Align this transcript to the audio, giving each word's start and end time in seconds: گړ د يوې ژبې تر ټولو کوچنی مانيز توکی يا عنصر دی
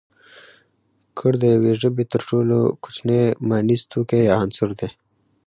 گړ 1.17 1.33
د 1.41 1.43
يوې 1.55 1.73
ژبې 1.81 2.03
تر 2.11 2.21
ټولو 2.29 2.57
کوچنی 2.83 3.21
مانيز 3.49 3.81
توکی 3.91 4.21
يا 4.29 4.35
عنصر 4.41 4.69
دی 4.79 4.89